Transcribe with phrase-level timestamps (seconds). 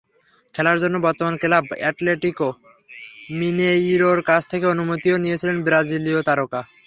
[0.55, 2.49] খেলার জন্য বর্তমান ক্লাব অ্যাটলেটিকো
[3.31, 6.61] মিনেইরোর কাছ থেকে অনুমতিও নিয়েছিলেন ব্রাজিলীয় তারকা।